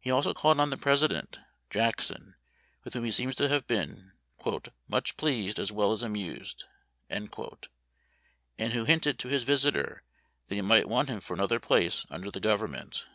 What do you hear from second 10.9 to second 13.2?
him for another place under the Government.